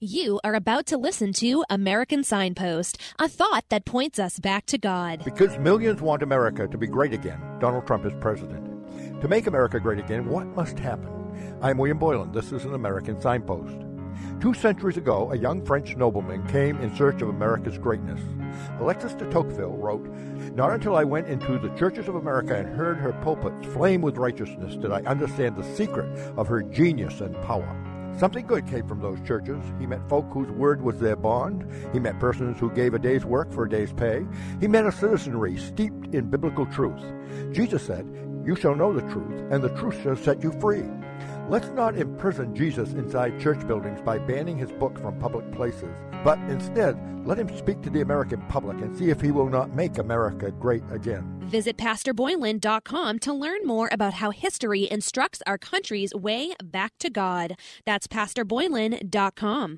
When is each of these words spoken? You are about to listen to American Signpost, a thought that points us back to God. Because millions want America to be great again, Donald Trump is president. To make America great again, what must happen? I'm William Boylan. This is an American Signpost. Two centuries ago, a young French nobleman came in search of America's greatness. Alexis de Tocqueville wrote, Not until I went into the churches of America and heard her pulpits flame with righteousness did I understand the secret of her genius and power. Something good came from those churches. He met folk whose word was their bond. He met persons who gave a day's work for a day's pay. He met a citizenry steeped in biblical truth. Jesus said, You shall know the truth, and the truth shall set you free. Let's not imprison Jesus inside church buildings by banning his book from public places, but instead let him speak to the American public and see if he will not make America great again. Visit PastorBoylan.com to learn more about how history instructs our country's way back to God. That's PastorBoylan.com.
You 0.00 0.40
are 0.44 0.54
about 0.54 0.84
to 0.88 0.98
listen 0.98 1.32
to 1.34 1.64
American 1.70 2.22
Signpost, 2.22 3.00
a 3.18 3.30
thought 3.30 3.64
that 3.70 3.86
points 3.86 4.18
us 4.18 4.38
back 4.38 4.66
to 4.66 4.76
God. 4.76 5.24
Because 5.24 5.56
millions 5.56 6.02
want 6.02 6.22
America 6.22 6.68
to 6.68 6.76
be 6.76 6.86
great 6.86 7.14
again, 7.14 7.40
Donald 7.60 7.86
Trump 7.86 8.04
is 8.04 8.12
president. 8.20 9.22
To 9.22 9.26
make 9.26 9.46
America 9.46 9.80
great 9.80 9.98
again, 9.98 10.26
what 10.28 10.48
must 10.48 10.78
happen? 10.78 11.08
I'm 11.62 11.78
William 11.78 11.96
Boylan. 11.96 12.32
This 12.32 12.52
is 12.52 12.66
an 12.66 12.74
American 12.74 13.18
Signpost. 13.22 13.86
Two 14.38 14.52
centuries 14.52 14.98
ago, 14.98 15.32
a 15.32 15.38
young 15.38 15.64
French 15.64 15.96
nobleman 15.96 16.46
came 16.48 16.78
in 16.82 16.94
search 16.94 17.22
of 17.22 17.30
America's 17.30 17.78
greatness. 17.78 18.20
Alexis 18.78 19.14
de 19.14 19.24
Tocqueville 19.30 19.78
wrote, 19.78 20.06
Not 20.54 20.72
until 20.72 20.94
I 20.94 21.04
went 21.04 21.28
into 21.28 21.58
the 21.58 21.74
churches 21.74 22.06
of 22.06 22.16
America 22.16 22.54
and 22.54 22.68
heard 22.68 22.98
her 22.98 23.14
pulpits 23.22 23.66
flame 23.72 24.02
with 24.02 24.18
righteousness 24.18 24.76
did 24.76 24.92
I 24.92 25.00
understand 25.04 25.56
the 25.56 25.74
secret 25.74 26.04
of 26.36 26.48
her 26.48 26.60
genius 26.60 27.22
and 27.22 27.34
power. 27.44 27.95
Something 28.16 28.46
good 28.46 28.66
came 28.66 28.88
from 28.88 29.00
those 29.00 29.20
churches. 29.26 29.62
He 29.78 29.86
met 29.86 30.08
folk 30.08 30.24
whose 30.32 30.50
word 30.50 30.80
was 30.80 30.98
their 30.98 31.16
bond. 31.16 31.70
He 31.92 31.98
met 31.98 32.18
persons 32.18 32.58
who 32.58 32.70
gave 32.70 32.94
a 32.94 32.98
day's 32.98 33.26
work 33.26 33.52
for 33.52 33.64
a 33.64 33.68
day's 33.68 33.92
pay. 33.92 34.26
He 34.58 34.68
met 34.68 34.86
a 34.86 34.92
citizenry 34.92 35.58
steeped 35.58 36.14
in 36.14 36.30
biblical 36.30 36.64
truth. 36.64 37.02
Jesus 37.52 37.82
said, 37.82 38.06
You 38.46 38.56
shall 38.56 38.74
know 38.74 38.94
the 38.94 39.06
truth, 39.12 39.42
and 39.50 39.62
the 39.62 39.68
truth 39.76 40.02
shall 40.02 40.16
set 40.16 40.42
you 40.42 40.52
free. 40.60 40.84
Let's 41.48 41.68
not 41.68 41.96
imprison 41.96 42.56
Jesus 42.56 42.94
inside 42.94 43.38
church 43.38 43.64
buildings 43.68 44.00
by 44.00 44.18
banning 44.18 44.58
his 44.58 44.72
book 44.72 44.98
from 44.98 45.16
public 45.20 45.52
places, 45.52 45.96
but 46.24 46.40
instead 46.50 46.98
let 47.24 47.38
him 47.38 47.56
speak 47.56 47.82
to 47.82 47.90
the 47.90 48.00
American 48.00 48.40
public 48.48 48.80
and 48.80 48.96
see 48.96 49.10
if 49.10 49.20
he 49.20 49.30
will 49.30 49.48
not 49.48 49.74
make 49.74 49.98
America 49.98 50.50
great 50.50 50.82
again. 50.90 51.36
Visit 51.40 51.76
PastorBoylan.com 51.76 53.18
to 53.20 53.32
learn 53.32 53.64
more 53.64 53.88
about 53.92 54.14
how 54.14 54.30
history 54.30 54.88
instructs 54.90 55.40
our 55.46 55.58
country's 55.58 56.12
way 56.14 56.52
back 56.62 56.98
to 56.98 57.10
God. 57.10 57.56
That's 57.84 58.08
PastorBoylan.com. 58.08 59.74